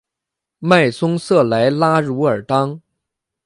[0.57, 2.81] 迈松瑟莱拉茹尔当。